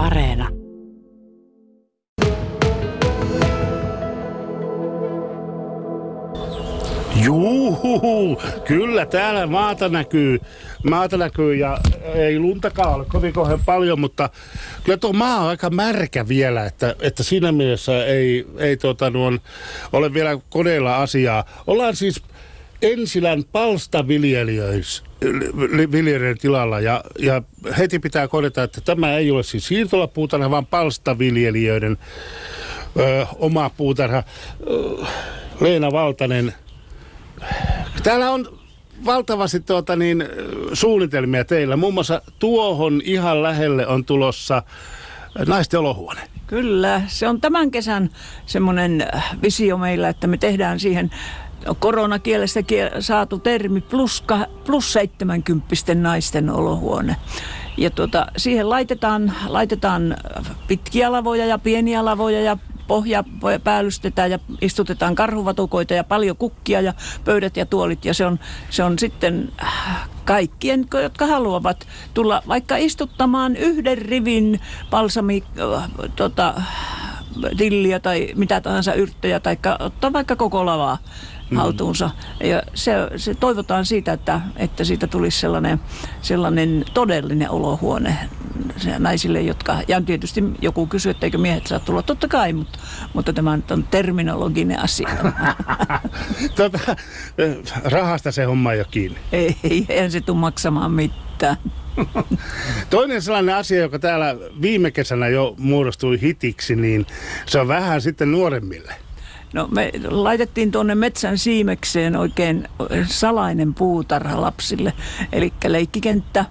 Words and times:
Areena. 0.00 0.48
Juu, 7.24 8.42
kyllä 8.64 9.06
täällä 9.06 9.46
maata 9.46 9.88
näkyy, 9.88 10.40
maata 10.90 11.16
näkyy 11.16 11.54
ja 11.54 11.78
ei 12.14 12.38
luntakaan 12.38 12.94
ole 12.94 13.04
kovin 13.04 13.32
kohen 13.32 13.60
paljon, 13.64 14.00
mutta 14.00 14.30
kyllä 14.84 14.98
tuo 14.98 15.12
maa 15.12 15.36
on 15.36 15.48
aika 15.48 15.70
märkä 15.70 16.28
vielä, 16.28 16.64
että, 16.66 16.94
että 17.00 17.22
siinä 17.22 17.52
mielessä 17.52 18.04
ei, 18.04 18.46
ei 18.58 18.76
tota, 18.76 19.10
nuon, 19.10 19.40
ole 19.92 20.14
vielä 20.14 20.38
koneella 20.50 20.96
asiaa. 20.96 21.44
Ollaan 21.66 21.96
siis 21.96 22.22
Ensilän 22.82 23.44
palstaviljelijöiden 23.52 26.38
tilalla 26.40 26.80
ja, 26.80 27.04
ja 27.18 27.42
heti 27.78 27.98
pitää 27.98 28.28
korjata, 28.28 28.62
että 28.62 28.80
tämä 28.80 29.16
ei 29.16 29.30
ole 29.30 29.42
siis 29.42 29.66
siirtolapuutarha, 29.66 30.50
vaan 30.50 30.66
palstaviljelijöiden 30.66 31.98
ö, 32.98 33.26
oma 33.36 33.70
puutarha. 33.70 34.22
Ö, 34.70 35.06
Leena 35.60 35.92
Valtanen, 35.92 36.54
täällä 38.02 38.30
on 38.30 38.60
valtavasti 39.04 39.60
tuota, 39.60 39.96
niin, 39.96 40.24
suunnitelmia 40.72 41.44
teillä. 41.44 41.76
Muun 41.76 41.94
muassa 41.94 42.22
tuohon 42.38 43.00
ihan 43.04 43.42
lähelle 43.42 43.86
on 43.86 44.04
tulossa 44.04 44.62
naisten 45.46 45.80
olohuone. 45.80 46.20
Kyllä, 46.46 47.02
se 47.06 47.28
on 47.28 47.40
tämän 47.40 47.70
kesän 47.70 48.10
semmoinen 48.46 49.06
visio 49.42 49.78
meillä, 49.78 50.08
että 50.08 50.26
me 50.26 50.36
tehdään 50.36 50.80
siihen 50.80 51.10
koronakielestä 51.78 52.60
saatu 53.00 53.38
termi 53.38 53.80
plus, 53.80 54.24
plus 54.64 54.92
70 54.92 55.94
naisten 55.94 56.50
olohuone. 56.50 57.16
Ja 57.76 57.90
tuota, 57.90 58.26
siihen 58.36 58.70
laitetaan, 58.70 59.32
laitetaan 59.46 60.16
pitkiä 60.68 61.12
lavoja 61.12 61.46
ja 61.46 61.58
pieniä 61.58 62.04
lavoja 62.04 62.40
ja 62.40 62.56
pohja 62.90 63.24
päällystetään 63.64 64.30
ja 64.30 64.38
istutetaan 64.60 65.14
karhuvatukoita 65.14 65.94
ja 65.94 66.04
paljon 66.04 66.36
kukkia 66.36 66.80
ja 66.80 66.94
pöydät 67.24 67.56
ja 67.56 67.66
tuolit. 67.66 68.04
Ja 68.04 68.14
se 68.14 68.26
on, 68.26 68.38
se 68.70 68.84
on 68.84 68.98
sitten 68.98 69.52
kaikkien, 70.24 70.86
jotka 71.02 71.26
haluavat 71.26 71.88
tulla 72.14 72.42
vaikka 72.48 72.76
istuttamaan 72.76 73.56
yhden 73.56 73.98
rivin 73.98 74.60
balsami, 74.90 75.44
tota, 76.16 76.54
tilliä 77.56 78.00
tai 78.00 78.28
mitä 78.36 78.60
tahansa 78.60 78.94
yrttejä 78.94 79.40
tai 79.40 79.56
ottaa 79.78 80.12
vaikka 80.12 80.36
koko 80.36 80.66
lavaa 80.66 80.98
mm. 81.50 81.56
haltuunsa. 81.56 82.10
Ja 82.44 82.62
se, 82.74 82.92
se 83.16 83.34
toivotaan 83.34 83.86
siitä, 83.86 84.12
että, 84.12 84.40
että 84.56 84.84
siitä 84.84 85.06
tulisi 85.06 85.40
sellainen, 85.40 85.80
sellainen 86.22 86.84
todellinen 86.94 87.50
olohuone 87.50 88.16
naisille, 88.98 89.40
jotka, 89.40 89.76
ja 89.88 90.00
tietysti 90.00 90.44
joku 90.60 90.86
kysyy, 90.86 91.10
että 91.10 91.26
eikö 91.26 91.38
miehet 91.38 91.66
saa 91.66 91.78
tulla, 91.78 92.02
totta 92.02 92.28
kai, 92.28 92.52
mutta, 92.52 92.78
mutta 93.14 93.32
tämä 93.32 93.58
on 93.70 93.84
terminologinen 93.90 94.80
asia. 94.80 95.08
tota, 96.56 96.96
rahasta 97.84 98.32
se 98.32 98.44
homma 98.44 98.74
jo 98.74 98.84
kiinni. 98.90 99.18
Ei, 99.32 99.56
ei 99.88 100.10
se 100.10 100.20
tule 100.20 100.38
maksamaan 100.38 100.92
mitään. 100.92 101.56
Toinen 102.90 103.22
sellainen 103.22 103.54
asia, 103.54 103.80
joka 103.80 103.98
täällä 103.98 104.36
viime 104.62 104.90
kesänä 104.90 105.28
jo 105.28 105.54
muodostui 105.58 106.20
hitiksi, 106.20 106.76
niin 106.76 107.06
se 107.46 107.60
on 107.60 107.68
vähän 107.68 108.00
sitten 108.00 108.32
nuoremmille. 108.32 108.94
No 109.52 109.68
me 109.70 109.90
laitettiin 110.08 110.72
tuonne 110.72 110.94
metsän 110.94 111.38
siimekseen 111.38 112.16
oikein 112.16 112.68
salainen 113.06 113.74
puutarha 113.74 114.40
lapsille, 114.40 114.92
eli 115.32 115.52
leikkikenttä, 115.64 116.44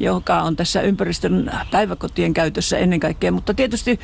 joka 0.00 0.42
on 0.42 0.56
tässä 0.56 0.80
ympäristön 0.80 1.50
päiväkotien 1.70 2.34
käytössä 2.34 2.78
ennen 2.78 3.00
kaikkea, 3.00 3.32
mutta 3.32 3.54
tietysti 3.54 4.00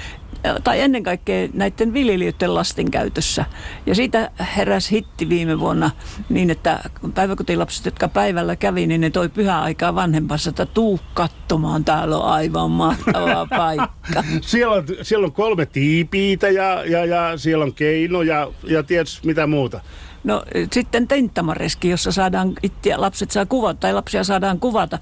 tai 0.65 0.81
ennen 0.81 1.03
kaikkea 1.03 1.48
näiden 1.53 1.93
viljelijöiden 1.93 2.55
lasten 2.55 2.91
käytössä. 2.91 3.45
Ja 3.87 3.95
siitä 3.95 4.31
heräsi 4.56 4.91
hitti 4.91 5.29
viime 5.29 5.61
vuonna 5.61 5.91
niin, 6.28 6.50
että 6.50 6.81
päiväkotilapset, 7.15 7.84
jotka 7.84 8.09
päivällä 8.09 8.56
kävi, 8.56 8.87
niin 8.87 9.00
ne 9.00 9.11
toi 9.11 9.28
pyhäaikaa 9.28 9.94
vanhempansa, 9.94 10.50
että 10.50 10.66
tuu 10.66 11.00
katsomaan, 11.15 11.84
täällä 11.84 12.19
on 12.19 12.25
aivan 12.25 12.71
mahtava 12.71 13.47
paikka. 13.56 14.25
siellä, 14.41 14.75
on, 14.75 14.84
siellä 15.03 15.25
on 15.25 15.33
kolme 15.33 15.67
tiipiitä 15.67 16.49
ja, 16.49 16.84
ja, 16.84 17.05
ja 17.05 17.38
siellä 17.38 17.65
on 17.65 17.75
keino 17.75 18.22
ja, 18.22 18.50
ja 18.65 18.83
tietysti 18.83 19.27
mitä 19.27 19.47
muuta. 19.47 19.81
No 20.25 20.44
sitten 20.72 21.09
tenttamareski, 21.09 21.88
jossa 21.88 22.12
saadaan 22.12 22.53
itse, 22.62 22.97
lapset 22.97 23.31
saa 23.31 23.47
kuvata 23.47 23.81
tai 23.81 23.93
lapsia 23.93 24.25
saadaan 24.25 24.61
kuvata 24.61 24.99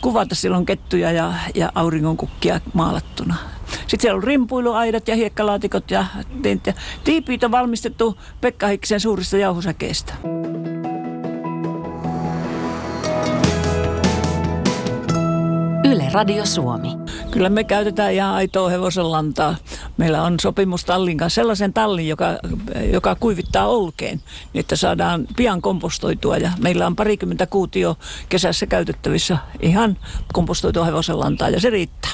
kuvata 0.00 0.34
silloin 0.34 0.66
kettuja 0.66 1.12
ja, 1.12 1.32
ja 1.54 1.72
auringonkukkia 1.74 2.60
maalattuna. 2.74 3.34
Sitten 3.66 4.00
siellä 4.00 4.16
on 4.16 4.24
rimpuiluaidat 4.24 5.08
ja 5.08 5.16
hiekkalaatikot 5.16 5.90
ja 5.90 6.06
tiipiit 7.04 7.44
on 7.44 7.50
valmistettu 7.50 8.18
Pekka 8.40 8.66
Hikkisen 8.66 9.00
suurista 9.00 9.36
jauhosäkeistä. 9.36 10.14
Yle 15.84 16.10
Radio 16.12 16.46
Suomi. 16.46 16.88
Kyllä 17.30 17.48
me 17.48 17.64
käytetään 17.64 18.12
ihan 18.12 18.34
aitoa 18.34 18.68
hevosen 18.68 19.12
lantaa. 19.12 19.56
Meillä 19.96 20.22
on 20.22 20.40
sopimus 20.40 20.84
tallin 20.84 21.18
kanssa 21.18 21.34
sellaisen 21.34 21.72
tallin, 21.72 22.08
joka, 22.08 22.26
joka 22.92 23.14
kuivittaa 23.14 23.66
olkeen, 23.68 24.22
niin 24.52 24.60
että 24.60 24.76
saadaan 24.76 25.26
pian 25.36 25.62
kompostoitua. 25.62 26.36
Ja 26.36 26.50
meillä 26.62 26.86
on 26.86 26.96
parikymmentä 26.96 27.46
kuutio 27.46 27.96
kesässä 28.28 28.66
käytettävissä 28.66 29.38
ihan 29.60 29.98
kompostoitua 30.32 30.84
hevosen 30.84 31.20
lantaa 31.20 31.48
ja 31.48 31.60
se 31.60 31.70
riittää. 31.70 32.10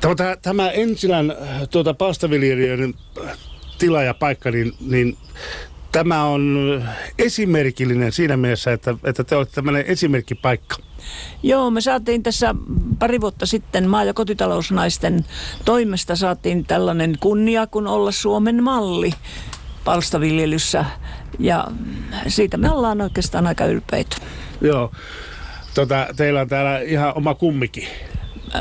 Tämä, 0.00 0.36
tämä 0.42 0.70
Ensilän 0.70 1.34
tuota, 1.70 1.94
pastaviljelijöiden 1.94 2.94
tila 3.78 4.02
ja 4.02 4.14
paikka, 4.14 4.50
niin, 4.50 4.72
niin 4.80 5.16
tämä 5.96 6.24
on 6.24 6.82
esimerkillinen 7.18 8.12
siinä 8.12 8.36
mielessä, 8.36 8.72
että, 8.72 8.94
että 9.04 9.24
te 9.24 9.36
olette 9.36 9.54
tämmöinen 9.54 9.84
esimerkkipaikka. 9.86 10.76
Joo, 11.42 11.70
me 11.70 11.80
saatiin 11.80 12.22
tässä 12.22 12.54
pari 12.98 13.20
vuotta 13.20 13.46
sitten 13.46 13.88
maa- 13.88 14.04
ja 14.04 14.14
kotitalousnaisten 14.14 15.24
toimesta 15.64 16.16
saatiin 16.16 16.64
tällainen 16.64 17.16
kunnia 17.20 17.66
kun 17.66 17.86
olla 17.86 18.12
Suomen 18.12 18.62
malli 18.62 19.12
palstaviljelyssä 19.84 20.84
ja 21.38 21.64
siitä 22.28 22.56
me 22.56 22.70
ollaan 22.70 23.00
oikeastaan 23.00 23.46
aika 23.46 23.64
ylpeitä. 23.64 24.16
Joo, 24.60 24.92
tota, 25.74 26.06
teillä 26.16 26.40
on 26.40 26.48
täällä 26.48 26.78
ihan 26.78 27.12
oma 27.16 27.34
kummikin. 27.34 27.88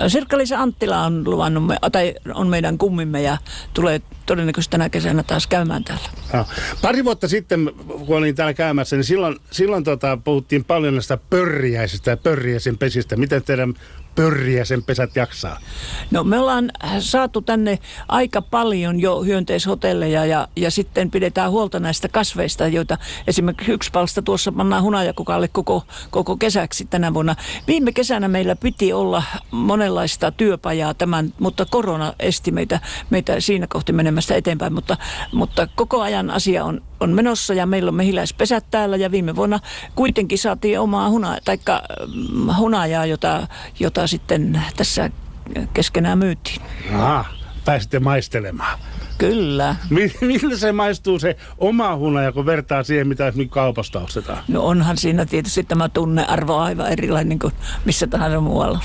Sirkka-Liisa 0.08 0.62
Anttila 0.62 1.02
on 1.02 1.30
luvannut, 1.30 1.66
me, 1.66 1.78
tai 1.92 2.16
on 2.34 2.48
meidän 2.48 2.78
kummimme 2.78 3.22
ja 3.22 3.38
tulee 3.74 4.02
todennäköisesti 4.26 4.72
tänä 4.72 4.90
kesänä 4.90 5.24
taas 5.24 5.48
käymään 5.48 5.84
täällä. 5.84 6.10
Ja. 6.34 6.46
Pari 6.82 7.04
vuotta 7.04 7.28
sitten, 7.28 7.72
kun 7.88 8.18
olin 8.18 8.36
täällä 8.36 8.54
käymässä, 8.54 8.96
niin 8.96 9.04
silloin, 9.04 9.36
silloin 9.52 9.84
tota, 9.84 10.18
puhuttiin 10.24 10.66
paljon 10.66 10.94
näistä 10.94 11.18
pörriäisistä 11.30 12.12
ja 12.12 12.18
pörriäisen 12.18 12.78
pesistä. 12.78 13.16
Miten 13.16 13.44
teidän 13.44 13.74
pörriäisen 14.16 14.84
pesät 14.84 15.16
jaksaa? 15.16 15.60
No 16.12 16.24
me 16.24 16.40
ollaan 16.40 16.72
saatu 17.00 17.42
tänne 17.42 17.80
aika 18.08 18.42
paljon 18.42 19.00
jo 19.00 19.24
hyönteishotelleja 19.24 20.26
ja, 20.26 20.48
ja 20.56 20.72
sitten 20.72 21.12
pidetään 21.12 21.52
huolta 21.52 21.80
näistä 21.80 22.08
kasveista, 22.08 22.68
joita 22.68 22.98
esimerkiksi 23.28 23.72
yksi 23.72 23.92
palsta 23.92 24.22
tuossa 24.22 24.52
pannaan 24.52 24.84
hunajakukalle 24.84 25.48
koko, 25.48 25.84
koko 26.10 26.38
kesäksi 26.38 26.86
tänä 26.86 27.14
vuonna. 27.14 27.36
Viime 27.68 27.92
kesänä 27.92 28.28
meillä 28.28 28.56
piti 28.56 28.94
olla 28.94 29.24
monenlaista 29.52 30.32
työpajaa 30.32 30.94
tämän, 30.94 31.34
mutta 31.40 31.66
korona 31.66 32.14
esti 32.20 32.52
meitä, 32.52 32.80
meitä 33.10 33.40
siinä 33.40 33.68
kohti 33.68 33.94
menemästä 33.94 34.36
eteenpäin, 34.36 34.74
mutta, 34.74 34.98
mutta 35.32 35.68
koko 35.76 36.02
ajan 36.02 36.15
asia 36.30 36.66
on, 36.66 36.82
on 37.00 37.10
menossa 37.14 37.54
ja 37.54 37.66
meillä 37.66 37.90
on 37.90 37.96
mehiläispesät 37.96 38.66
täällä 38.72 38.98
ja 38.98 39.12
viime 39.12 39.36
vuonna 39.36 39.60
kuitenkin 39.96 40.38
saatiin 40.38 40.80
omaa 40.80 41.10
huna, 41.10 41.38
taikka, 41.46 41.82
mm, 42.16 42.56
hunajaa, 42.58 43.06
jota, 43.06 43.48
jota 43.80 44.08
sitten 44.08 44.62
tässä 44.76 45.10
keskenään 45.74 46.18
myytiin. 46.18 46.62
Aha, 46.94 47.26
pääsitte 47.66 48.00
maistelemaan. 48.00 48.80
Kyllä. 49.18 49.76
Millä 50.22 50.58
se 50.58 50.72
maistuu 50.72 51.20
se 51.20 51.38
oma 51.58 51.96
hunaja, 51.96 52.32
kun 52.32 52.46
vertaa 52.46 52.84
siihen, 52.84 53.08
mitä 53.08 53.34
nyt 53.36 53.52
kaupasta 53.52 54.00
ostetaan? 54.00 54.44
No 54.48 54.66
onhan 54.66 54.98
siinä 54.98 55.26
tietysti 55.26 55.64
tämä 55.64 55.90
tunnearvo 55.90 56.58
aivan 56.58 56.92
erilainen 56.92 57.40
kuin 57.40 57.54
missä 57.86 58.08
tahansa 58.08 58.40
muualla. 58.40 58.80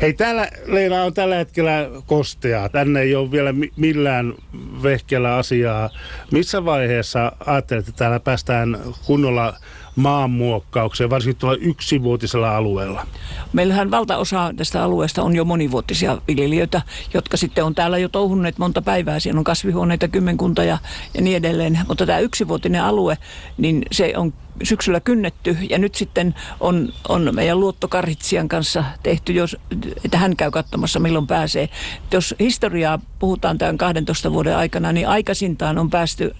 Hei, 0.00 0.12
täällä 0.12 0.48
Leila 0.66 1.02
on 1.02 1.14
tällä 1.14 1.34
hetkellä 1.34 1.90
kosteaa. 2.06 2.68
Tänne 2.68 3.00
ei 3.00 3.14
ole 3.14 3.30
vielä 3.30 3.54
millään 3.76 4.34
vehkellä 4.82 5.36
asiaa. 5.36 5.90
Missä 6.30 6.64
vaiheessa 6.64 7.32
ajattelet, 7.46 7.88
että 7.88 7.98
täällä 7.98 8.20
päästään 8.20 8.78
kunnolla 9.06 9.54
maanmuokkaukseen, 9.96 11.10
varsinkin 11.10 11.40
tuolla 11.40 11.58
yksivuotisella 11.60 12.56
alueella? 12.56 13.06
Meillähän 13.52 13.90
valtaosa 13.90 14.52
tästä 14.56 14.82
alueesta 14.84 15.22
on 15.22 15.36
jo 15.36 15.44
monivuotisia 15.44 16.18
viljelijöitä, 16.28 16.82
jotka 17.14 17.36
sitten 17.36 17.64
on 17.64 17.74
täällä 17.74 17.98
jo 17.98 18.08
touhunneet 18.08 18.58
monta 18.58 18.82
päivää. 18.82 19.20
Siellä 19.20 19.38
on 19.38 19.44
kasvihuoneita 19.44 20.08
kymmenkunta 20.08 20.64
ja, 20.64 20.78
ja 21.14 21.20
niin 21.20 21.36
edelleen. 21.36 21.78
Mutta 21.88 22.06
tämä 22.06 22.18
yksivuotinen 22.18 22.82
alue, 22.82 23.18
niin 23.56 23.82
se 23.90 24.12
on 24.16 24.32
syksyllä 24.62 25.00
kynnetty 25.00 25.56
ja 25.70 25.78
nyt 25.78 25.94
sitten 25.94 26.34
on, 26.60 26.92
on 27.08 27.30
meidän 27.32 27.60
luottokarhitsijan 27.60 28.48
kanssa 28.48 28.84
tehty, 29.02 29.32
jos, 29.32 29.56
että 30.04 30.18
hän 30.18 30.36
käy 30.36 30.50
katsomassa 30.50 31.00
milloin 31.00 31.26
pääsee. 31.26 31.68
Jos 32.12 32.34
historiaa 32.40 32.98
puhutaan 33.18 33.58
tämän 33.58 33.78
12 33.78 34.32
vuoden 34.32 34.56
aikana, 34.56 34.92
niin 34.92 35.08
aikaisintaan 35.08 35.78
on 35.78 35.90
päästy 35.90 36.34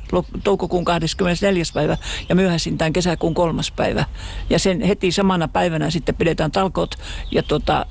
toukokuun 0.45 0.85
24. 0.85 1.65
päivä 1.75 1.97
ja 2.29 2.35
myöhäisintään 2.35 2.93
kesäkuun 2.93 3.35
kolmas 3.35 3.71
päivä. 3.71 4.05
Ja 4.51 4.59
sen 4.59 4.81
heti 4.81 5.13
samana 5.13 5.49
päivänä 5.49 5.91
sitten 5.91 6.15
pidetään 6.15 6.53
talkot 6.53 6.95
ja 7.31 7.43
tota, 7.43 7.87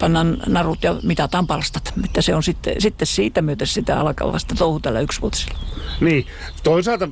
pannaan 0.00 0.38
narut 0.46 0.82
ja 0.82 0.96
mitataan 1.02 1.46
palstat. 1.46 1.92
Että 2.04 2.22
se 2.22 2.34
on 2.34 2.42
sitten, 2.42 2.74
sitten 2.78 3.06
siitä 3.06 3.42
myötä 3.42 3.66
sitä 3.66 4.00
alkaa 4.00 4.32
vasta 4.32 4.54
touhu 4.54 4.80
tällä 4.80 5.00
yksivuotisella. 5.00 5.58
Niin, 6.00 6.26
toisaalta 6.62 7.08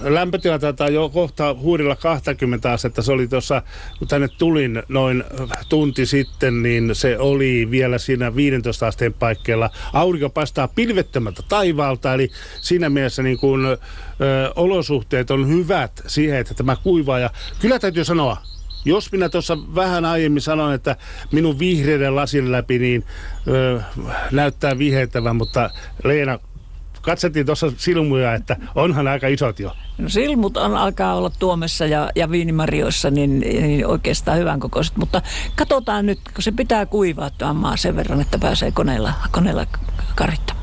lämpötila 0.00 0.58
taitaa 0.58 0.88
jo 0.88 1.08
kohta 1.08 1.54
huurilla 1.84 1.96
20 1.96 2.72
astetta. 2.72 3.02
Se 3.02 3.12
oli 3.12 3.28
tuossa, 3.28 3.62
kun 3.98 4.08
tänne 4.08 4.28
tulin 4.28 4.82
noin 4.88 5.24
tunti 5.68 6.06
sitten, 6.06 6.62
niin 6.62 6.94
se 6.94 7.18
oli 7.18 7.68
vielä 7.70 7.98
siinä 7.98 8.36
15 8.36 8.86
asteen 8.86 9.12
paikkeilla. 9.12 9.70
Aurinko 9.92 10.30
paistaa 10.30 10.68
pilvettömältä 10.68 11.42
taivaalta, 11.48 12.14
eli 12.14 12.30
siinä 12.60 12.90
mielessä 12.90 13.22
niin 13.22 13.38
kuin, 13.38 13.66
ö, 13.66 13.76
olosuhteet 14.56 15.30
on 15.30 15.48
hyvät 15.48 16.02
siihen, 16.06 16.38
että 16.38 16.54
tämä 16.54 16.76
kuivaa. 16.76 17.18
Ja 17.18 17.30
kyllä 17.60 17.78
täytyy 17.78 18.04
sanoa, 18.04 18.36
jos 18.84 19.12
minä 19.12 19.28
tuossa 19.28 19.58
vähän 19.74 20.04
aiemmin 20.04 20.42
sanoin, 20.42 20.74
että 20.74 20.96
minun 21.32 21.58
vihreiden 21.58 22.16
lasin 22.16 22.52
läpi 22.52 22.78
niin 22.78 23.04
ö, 23.48 23.80
näyttää 24.30 24.78
vihettävän, 24.78 25.36
mutta 25.36 25.70
Leena, 26.04 26.38
katsettiin 27.04 27.46
tuossa 27.46 27.72
silmuja, 27.76 28.34
että 28.34 28.56
onhan 28.74 29.08
aika 29.08 29.26
isot 29.26 29.60
jo. 29.60 29.76
No 29.98 30.08
silmut 30.08 30.56
on, 30.56 30.76
alkaa 30.76 31.14
olla 31.14 31.30
tuomessa 31.38 31.86
ja, 31.86 32.10
ja 32.16 32.30
viinimarjoissa 32.30 33.10
niin, 33.10 33.40
niin 33.40 33.86
oikeastaan 33.86 34.38
hyvän 34.38 34.60
kokoiset, 34.60 34.96
mutta 34.96 35.22
katsotaan 35.56 36.06
nyt, 36.06 36.20
kun 36.34 36.42
se 36.42 36.52
pitää 36.52 36.86
kuivaa 36.86 37.30
tuon 37.30 37.56
maa 37.56 37.76
sen 37.76 37.96
verran, 37.96 38.20
että 38.20 38.38
pääsee 38.38 38.70
koneella, 38.70 39.12
koneella 39.30 39.66
karittamaan. 40.14 40.53